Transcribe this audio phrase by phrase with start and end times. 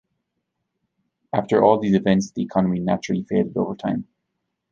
[1.31, 4.07] After all these events the economy naturally faded over time.